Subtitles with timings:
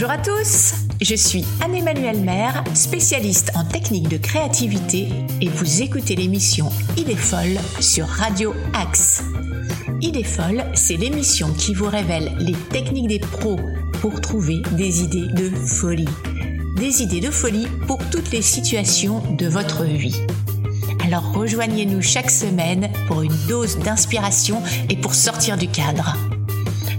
[0.00, 5.08] Bonjour à tous, je suis Anne-Emmanuelle Maire, spécialiste en technique de créativité
[5.40, 9.24] et vous écoutez l'émission Idée folle sur Radio Axe.
[10.00, 13.58] Idée folle, c'est l'émission qui vous révèle les techniques des pros
[14.00, 16.08] pour trouver des idées de folie.
[16.76, 20.22] Des idées de folie pour toutes les situations de votre vie.
[21.04, 26.14] Alors rejoignez-nous chaque semaine pour une dose d'inspiration et pour sortir du cadre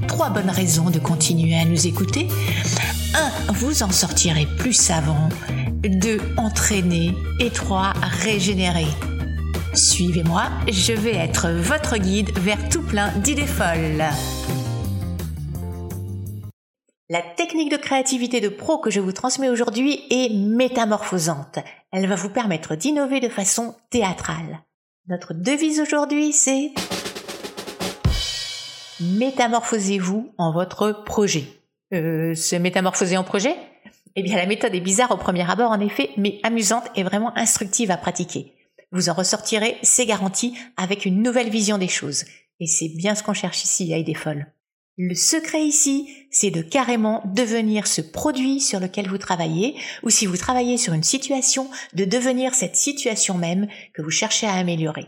[0.10, 2.28] trois bonnes raisons de continuer à nous écouter.
[3.48, 3.54] 1.
[3.54, 5.30] Vous en sortirez plus savant.
[5.84, 6.20] 2.
[6.36, 7.14] Entraîné.
[7.40, 7.94] Et 3.
[8.24, 8.88] Régénérer.
[9.76, 14.04] Suivez-moi, je vais être votre guide vers tout plein d'idées folles.
[17.12, 21.60] La technique de créativité de pro que je vous transmets aujourd'hui est métamorphosante.
[21.92, 24.64] Elle va vous permettre d'innover de façon théâtrale.
[25.08, 26.72] Notre devise aujourd'hui, c'est
[29.02, 31.46] métamorphosez-vous en votre projet.
[31.94, 33.56] Euh, se métamorphoser en projet?
[34.16, 37.36] Eh bien, la méthode est bizarre au premier abord, en effet, mais amusante et vraiment
[37.38, 38.54] instructive à pratiquer.
[38.92, 42.26] Vous en ressortirez, c'est garanti, avec une nouvelle vision des choses.
[42.60, 44.48] Et c'est bien ce qu'on cherche ici à Idée Folle.
[44.98, 50.26] Le secret ici, c'est de carrément devenir ce produit sur lequel vous travaillez, ou si
[50.26, 55.08] vous travaillez sur une situation, de devenir cette situation même que vous cherchez à améliorer.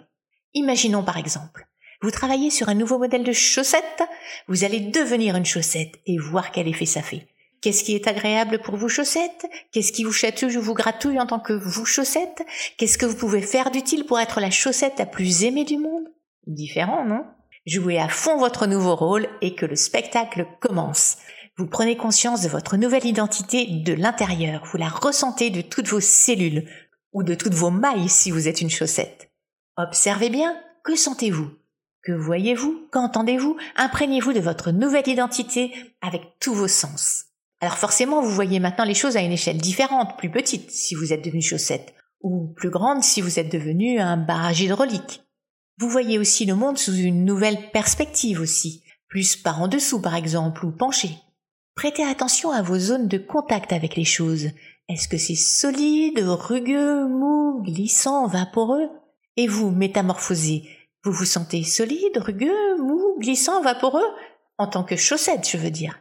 [0.54, 1.68] Imaginons par exemple,
[2.02, 4.04] vous travaillez sur un nouveau modèle de chaussette
[4.48, 7.28] Vous allez devenir une chaussette et voir quel effet ça fait.
[7.62, 9.46] Qu'est-ce qui est agréable pour vous chaussettes?
[9.72, 12.44] Qu'est-ce qui vous chatouille ou vous gratouille en tant que vous chaussette
[12.78, 16.06] Qu'est-ce que vous pouvez faire d'utile pour être la chaussette la plus aimée du monde?
[16.48, 17.24] Différent, non?
[17.68, 21.18] Jouez à fond votre nouveau rôle et que le spectacle commence.
[21.58, 26.00] Vous prenez conscience de votre nouvelle identité de l'intérieur, vous la ressentez de toutes vos
[26.00, 26.68] cellules
[27.14, 29.30] ou de toutes vos mailles si vous êtes une chaussette.
[29.78, 31.52] Observez bien, que sentez-vous?
[32.04, 32.88] Que voyez-vous?
[32.92, 33.58] Qu'entendez-vous?
[33.76, 35.72] Imprégnez-vous de votre nouvelle identité
[36.02, 37.26] avec tous vos sens.
[37.60, 41.14] Alors forcément, vous voyez maintenant les choses à une échelle différente, plus petite si vous
[41.14, 45.22] êtes devenu chaussette, ou plus grande si vous êtes devenu un barrage hydraulique.
[45.78, 50.16] Vous voyez aussi le monde sous une nouvelle perspective aussi, plus par en dessous par
[50.16, 51.12] exemple, ou penché.
[51.76, 54.50] Prêtez attention à vos zones de contact avec les choses.
[54.90, 58.90] Est-ce que c'est solide, rugueux, mou, glissant, vaporeux?
[59.38, 60.68] Et vous, métamorphosez,
[61.04, 64.06] vous vous sentez solide, rugueux, mou, glissant, vaporeux?
[64.60, 66.00] En tant que chaussette, je veux dire.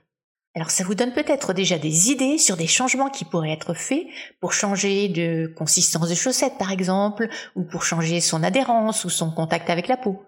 [0.54, 4.04] Alors ça vous donne peut-être déjà des idées sur des changements qui pourraient être faits
[4.40, 9.30] pour changer de consistance de chaussette par exemple, ou pour changer son adhérence ou son
[9.30, 10.22] contact avec la peau?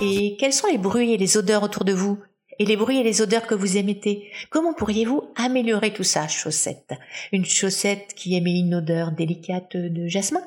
[0.00, 2.18] Et quels sont les bruits et les odeurs autour de vous?
[2.58, 4.30] Et les bruits et les odeurs que vous émettez.
[4.50, 6.92] Comment pourriez-vous améliorer tout ça, chaussette?
[7.32, 10.42] Une chaussette qui émet une odeur délicate de jasmin?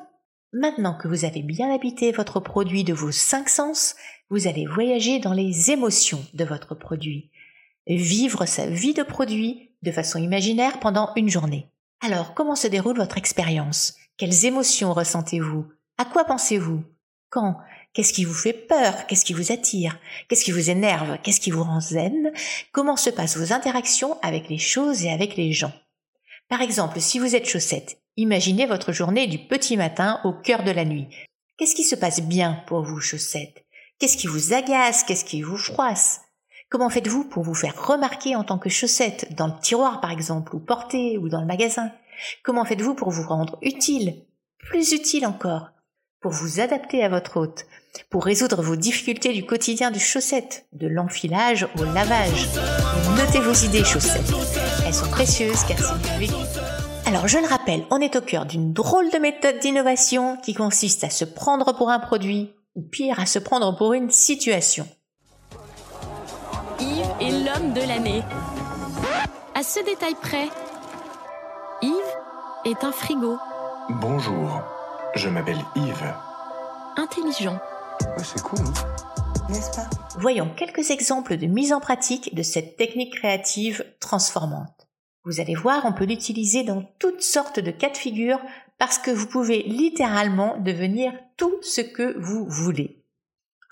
[0.52, 3.96] Maintenant que vous avez bien habité votre produit de vos cinq sens,
[4.30, 7.30] vous allez voyager dans les émotions de votre produit.
[7.86, 11.68] Vivre sa vie de produit de façon imaginaire pendant une journée.
[12.00, 13.94] Alors, comment se déroule votre expérience?
[14.16, 15.66] Quelles émotions ressentez-vous?
[15.98, 16.82] À quoi pensez-vous?
[17.28, 17.58] Quand
[17.96, 19.06] Qu'est-ce qui vous fait peur?
[19.06, 19.98] Qu'est-ce qui vous attire?
[20.28, 21.16] Qu'est-ce qui vous énerve?
[21.22, 22.30] Qu'est-ce qui vous rend zen?
[22.70, 25.72] Comment se passent vos interactions avec les choses et avec les gens?
[26.50, 30.72] Par exemple, si vous êtes chaussette, imaginez votre journée du petit matin au cœur de
[30.72, 31.08] la nuit.
[31.56, 33.64] Qu'est-ce qui se passe bien pour vous, chaussette?
[33.98, 35.02] Qu'est-ce qui vous agace?
[35.04, 36.20] Qu'est-ce qui vous froisse?
[36.68, 40.54] Comment faites-vous pour vous faire remarquer en tant que chaussette dans le tiroir par exemple,
[40.54, 41.90] ou portée, ou dans le magasin?
[42.42, 44.26] Comment faites-vous pour vous rendre utile
[44.58, 45.70] Plus utile encore?
[46.20, 47.66] Pour vous adapter à votre hôte,
[48.10, 52.48] pour résoudre vos difficultés du quotidien de chaussettes, de l'enfilage au lavage.
[53.16, 54.32] Notez vos idées chaussettes.
[54.86, 56.34] Elles sont précieuses car c'est du vécu.
[57.06, 61.04] Alors je le rappelle, on est au cœur d'une drôle de méthode d'innovation qui consiste
[61.04, 64.88] à se prendre pour un produit, ou pire, à se prendre pour une situation.
[66.80, 68.22] Yves est l'homme de l'année.
[69.54, 70.48] À ce détail près,
[71.80, 71.92] Yves
[72.64, 73.38] est un frigo.
[73.88, 74.62] Bonjour,
[75.16, 76.14] je m'appelle Yves.
[76.96, 77.58] Intelligent.
[78.22, 79.88] C'est cool, hein N'est-ce pas?
[80.18, 84.88] Voyons quelques exemples de mise en pratique de cette technique créative transformante.
[85.24, 88.40] Vous allez voir, on peut l'utiliser dans toutes sortes de cas de figure
[88.78, 93.02] parce que vous pouvez littéralement devenir tout ce que vous voulez.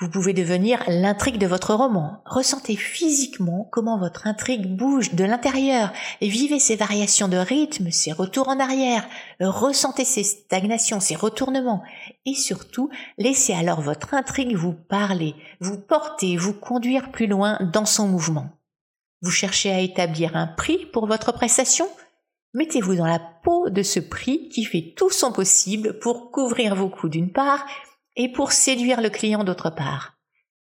[0.00, 2.20] Vous pouvez devenir l'intrigue de votre roman.
[2.26, 8.48] Ressentez physiquement comment votre intrigue bouge de l'intérieur vivez ces variations de rythme, ces retours
[8.48, 9.06] en arrière.
[9.40, 11.82] Ressentez ces stagnations, ces retournements.
[12.26, 17.86] Et surtout, laissez alors votre intrigue vous parler, vous porter, vous conduire plus loin dans
[17.86, 18.48] son mouvement.
[19.22, 21.86] Vous cherchez à établir un prix pour votre prestation?
[22.52, 26.88] Mettez-vous dans la peau de ce prix qui fait tout son possible pour couvrir vos
[26.88, 27.64] coûts d'une part
[28.16, 30.18] et pour séduire le client d'autre part.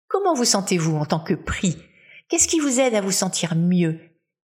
[0.08, 1.78] Comment vous sentez-vous en tant que prix?
[2.28, 4.00] Qu'est-ce qui vous aide à vous sentir mieux?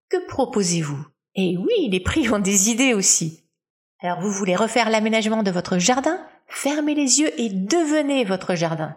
[0.10, 1.06] Que proposez-vous?
[1.36, 3.44] Et oui, les prix ont des idées aussi.
[4.00, 6.20] Alors vous voulez refaire l'aménagement de votre jardin?
[6.48, 8.96] Fermez les yeux et devenez votre jardin.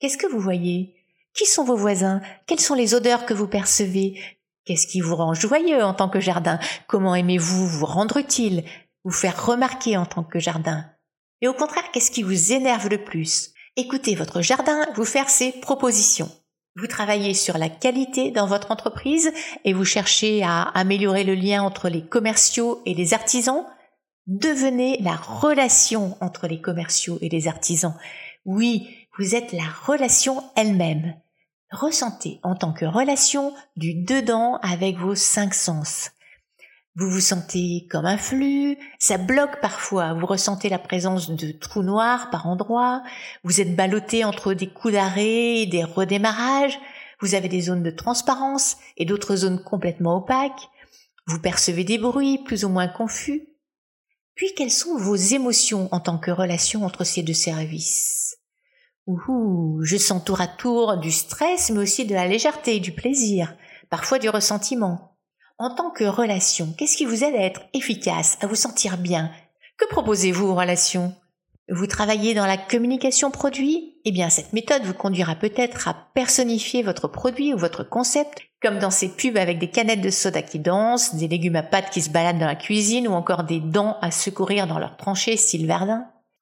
[0.00, 0.94] Qu'est-ce que vous voyez?
[1.34, 2.22] Qui sont vos voisins?
[2.46, 4.18] Quelles sont les odeurs que vous percevez?
[4.64, 6.58] Qu'est-ce qui vous rend joyeux en tant que jardin?
[6.88, 8.64] Comment aimez-vous vous rendre utile?
[9.04, 10.90] Vous faire remarquer en tant que jardin?
[11.40, 13.52] Et au contraire, qu'est-ce qui vous énerve le plus?
[13.76, 16.30] Écoutez votre jardin vous faire ses propositions.
[16.76, 19.32] Vous travaillez sur la qualité dans votre entreprise
[19.64, 23.64] et vous cherchez à améliorer le lien entre les commerciaux et les artisans
[24.26, 27.94] Devenez la relation entre les commerciaux et les artisans.
[28.44, 31.14] Oui, vous êtes la relation elle-même.
[31.70, 36.10] Ressentez en tant que relation du dedans avec vos cinq sens.
[36.98, 41.82] Vous vous sentez comme un flux, ça bloque parfois, vous ressentez la présence de trous
[41.82, 43.02] noirs par endroits,
[43.44, 46.78] vous êtes ballotté entre des coups d'arrêt et des redémarrages,
[47.20, 50.70] vous avez des zones de transparence et d'autres zones complètement opaques,
[51.26, 53.46] vous percevez des bruits plus ou moins confus,
[54.34, 58.38] puis quelles sont vos émotions en tant que relation entre ces deux services?
[59.06, 63.54] Ouh, je sens tour à tour du stress, mais aussi de la légèreté, du plaisir,
[63.90, 65.15] parfois du ressentiment.
[65.58, 69.30] En tant que relation, qu'est-ce qui vous aide à être efficace, à vous sentir bien?
[69.78, 71.14] Que proposez-vous aux relations
[71.70, 73.96] Vous travaillez dans la communication produit?
[74.04, 78.78] Eh bien, cette méthode vous conduira peut-être à personnifier votre produit ou votre concept comme
[78.78, 82.02] dans ces pubs avec des canettes de soda qui dansent, des légumes à pâte qui
[82.02, 85.66] se baladent dans la cuisine, ou encore des dents à secourir dans leur tranchée style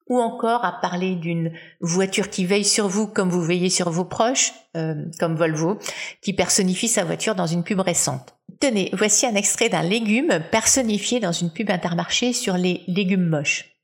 [0.07, 4.05] ou encore à parler d'une voiture qui veille sur vous comme vous veillez sur vos
[4.05, 5.79] proches, euh, comme Volvo,
[6.21, 8.35] qui personnifie sa voiture dans une pub récente.
[8.59, 13.75] Tenez, voici un extrait d'un légume personnifié dans une pub intermarché sur les légumes moches.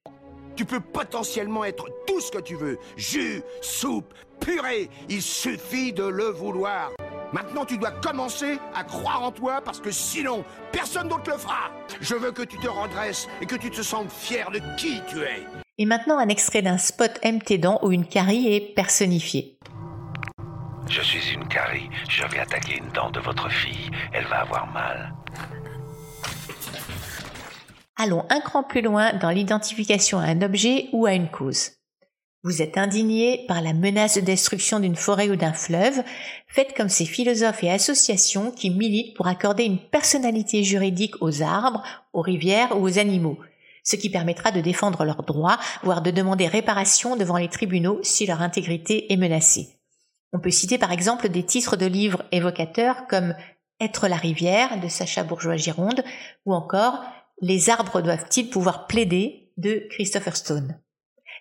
[0.55, 2.77] Tu peux potentiellement être tout ce que tu veux.
[2.95, 4.89] Jus, soupe, purée.
[5.09, 6.91] Il suffit de le vouloir.
[7.33, 11.71] Maintenant, tu dois commencer à croire en toi parce que sinon, personne d'autre le fera.
[12.01, 15.21] Je veux que tu te redresses et que tu te sentes fier de qui tu
[15.21, 15.43] es.
[15.77, 19.57] Et maintenant, un extrait d'un spot MT dents où une carie est personnifiée.
[20.89, 21.89] Je suis une carie.
[22.09, 23.89] Je vais attaquer une dent de votre fille.
[24.11, 25.13] Elle va avoir mal.
[27.97, 31.71] Allons un cran plus loin dans l'identification à un objet ou à une cause.
[32.43, 36.01] Vous êtes indigné par la menace de destruction d'une forêt ou d'un fleuve,
[36.47, 41.83] faites comme ces philosophes et associations qui militent pour accorder une personnalité juridique aux arbres,
[42.13, 43.37] aux rivières ou aux animaux,
[43.83, 48.25] ce qui permettra de défendre leurs droits, voire de demander réparation devant les tribunaux si
[48.25, 49.77] leur intégrité est menacée.
[50.33, 53.35] On peut citer par exemple des titres de livres évocateurs comme
[53.79, 56.03] Être la rivière de Sacha Bourgeois-Gironde
[56.45, 57.03] ou encore
[57.39, 60.79] Les arbres doivent-ils pouvoir plaider de Christopher Stone.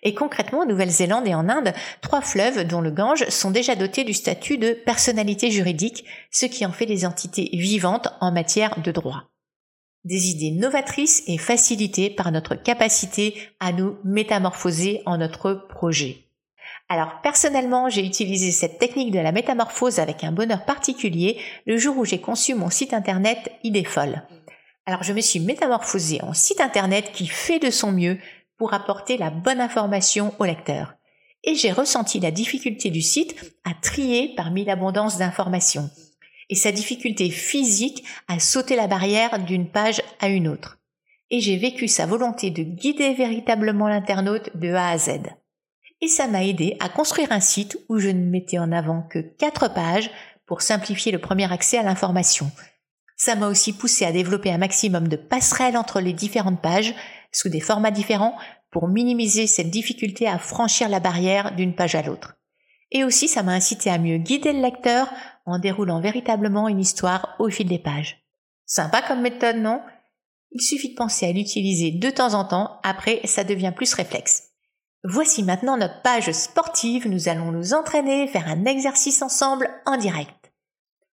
[0.03, 4.03] Et concrètement, en Nouvelle-Zélande et en Inde, trois fleuves, dont le Gange, sont déjà dotés
[4.03, 8.91] du statut de personnalité juridique, ce qui en fait des entités vivantes en matière de
[8.91, 9.29] droit.
[10.03, 16.25] Des idées novatrices et facilitées par notre capacité à nous métamorphoser en notre projet.
[16.89, 21.97] Alors personnellement, j'ai utilisé cette technique de la métamorphose avec un bonheur particulier le jour
[21.97, 24.23] où j'ai conçu mon site internet Idée folle.
[24.87, 28.17] Alors je me suis métamorphosée en site internet qui fait de son mieux
[28.61, 30.93] pour apporter la bonne information au lecteur.
[31.43, 35.89] Et j'ai ressenti la difficulté du site à trier parmi l'abondance d'informations
[36.47, 40.77] et sa difficulté physique à sauter la barrière d'une page à une autre.
[41.31, 45.21] Et j'ai vécu sa volonté de guider véritablement l'internaute de A à Z.
[45.99, 49.17] Et ça m'a aidé à construire un site où je ne mettais en avant que
[49.17, 50.11] quatre pages
[50.45, 52.51] pour simplifier le premier accès à l'information.
[53.17, 56.93] Ça m'a aussi poussé à développer un maximum de passerelles entre les différentes pages
[57.31, 58.35] sous des formats différents
[58.71, 62.35] pour minimiser cette difficulté à franchir la barrière d'une page à l'autre.
[62.91, 65.07] Et aussi, ça m'a incité à mieux guider le lecteur
[65.45, 68.25] en déroulant véritablement une histoire au fil des pages.
[68.65, 69.81] Sympa comme méthode, non?
[70.51, 74.49] Il suffit de penser à l'utiliser de temps en temps, après ça devient plus réflexe.
[75.03, 80.51] Voici maintenant notre page sportive, nous allons nous entraîner, faire un exercice ensemble en direct.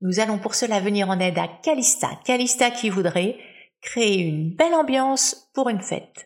[0.03, 3.39] Nous allons pour cela venir en aide à Calista, Calista qui voudrait
[3.81, 6.25] créer une belle ambiance pour une fête.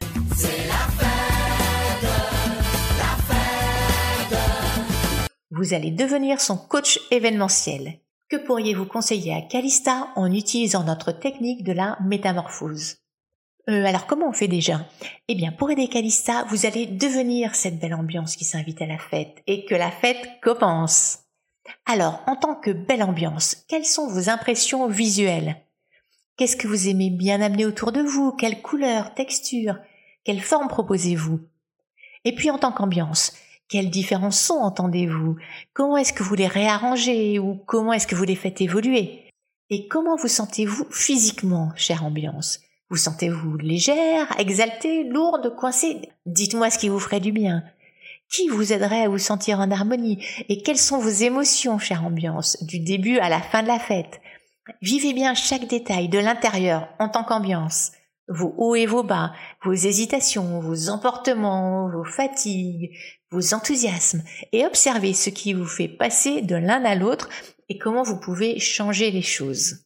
[5.59, 8.01] Vous allez devenir son coach événementiel.
[8.29, 12.97] Que pourriez-vous conseiller à Calista en utilisant notre technique de la métamorphose?
[13.71, 14.87] Euh, alors comment on fait déjà?
[15.29, 18.99] Eh bien pour aider Calista, vous allez devenir cette belle ambiance qui s'invite à la
[18.99, 21.21] fête et que la fête commence.
[21.87, 25.57] Alors en tant que belle ambiance, quelles sont vos impressions visuelles?
[26.37, 28.33] Qu'est-ce que vous aimez bien amener autour de vous?
[28.33, 29.79] Quelle couleur, texture?
[30.23, 31.41] Quelle forme proposez-vous?
[32.27, 33.33] Et puis en tant qu'ambiance,
[33.69, 35.37] Quels différents sons entendez-vous?
[35.73, 39.25] Comment est-ce que vous les réarrangez ou comment est-ce que vous les faites évoluer?
[39.71, 42.61] Et comment vous sentez-vous physiquement, chère ambiance?
[42.91, 46.11] Vous sentez-vous légère, exaltée, lourde, coincée?
[46.27, 47.65] Dites-moi ce qui vous ferait du bien.
[48.31, 50.25] Qui vous aiderait à vous sentir en harmonie?
[50.49, 54.21] Et quelles sont vos émotions, chère ambiance, du début à la fin de la fête?
[54.81, 57.91] Vivez bien chaque détail de l'intérieur en tant qu'ambiance
[58.29, 62.93] vos hauts et vos bas, vos hésitations, vos emportements, vos fatigues,
[63.31, 67.29] vos enthousiasmes, et observez ce qui vous fait passer de l'un à l'autre
[67.69, 69.85] et comment vous pouvez changer les choses.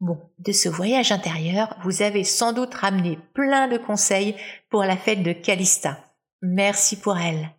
[0.00, 4.34] Bon, de ce voyage intérieur, vous avez sans doute ramené plein de conseils
[4.68, 5.98] pour la fête de Calista.
[6.42, 7.50] Merci pour elle.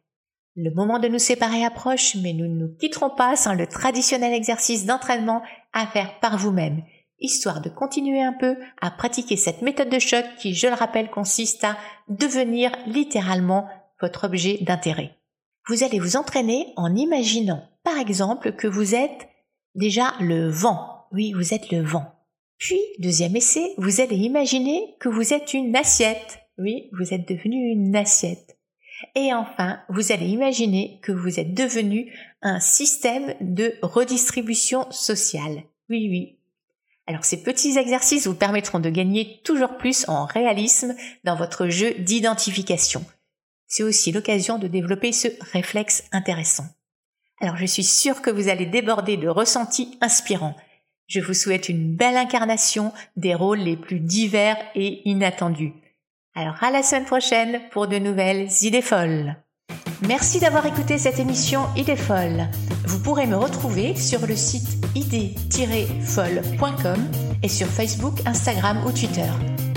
[0.55, 4.33] Le moment de nous séparer approche, mais nous ne nous quitterons pas sans le traditionnel
[4.33, 5.41] exercice d'entraînement
[5.73, 6.83] à faire par vous-même
[7.19, 11.09] histoire de continuer un peu à pratiquer cette méthode de choc qui, je le rappelle,
[11.09, 11.77] consiste à
[12.09, 13.67] devenir littéralement
[14.01, 15.15] votre objet d'intérêt.
[15.67, 19.27] Vous allez vous entraîner en imaginant, par exemple, que vous êtes
[19.73, 21.07] déjà le vent.
[21.11, 22.05] Oui, vous êtes le vent.
[22.57, 26.39] Puis, deuxième essai, vous allez imaginer que vous êtes une assiette.
[26.57, 28.57] Oui, vous êtes devenu une assiette.
[29.15, 35.63] Et enfin, vous allez imaginer que vous êtes devenu un système de redistribution sociale.
[35.89, 36.34] Oui, oui,
[37.07, 41.93] alors ces petits exercices vous permettront de gagner toujours plus en réalisme dans votre jeu
[41.99, 43.05] d'identification.
[43.67, 46.65] C'est aussi l'occasion de développer ce réflexe intéressant.
[47.41, 50.55] Alors je suis sûre que vous allez déborder de ressentis inspirants.
[51.07, 55.73] Je vous souhaite une belle incarnation des rôles les plus divers et inattendus.
[56.33, 59.35] Alors à la semaine prochaine pour de nouvelles idées folles.
[60.07, 62.47] Merci d'avoir écouté cette émission Idées folles.
[62.85, 66.99] Vous pourrez me retrouver sur le site idées-folles.com
[67.43, 69.29] et sur Facebook, Instagram ou Twitter.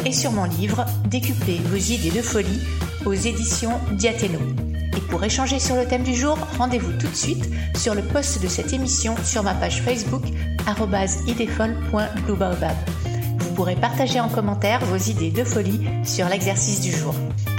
[0.05, 2.61] Et sur mon livre Décupler vos idées de folie
[3.07, 4.39] aux éditions Diathéno.
[4.97, 8.43] Et pour échanger sur le thème du jour, rendez-vous tout de suite sur le post
[8.43, 10.23] de cette émission sur ma page Facebook
[11.27, 12.77] idéefolle.bluebaobab
[13.59, 17.13] pourrez partager en commentaire vos idées de folie sur l'exercice du jour.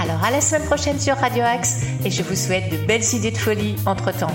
[0.09, 3.29] Alors à la semaine prochaine sur Radio Axe et je vous souhaite de belles idées
[3.29, 4.33] de folie entre-temps.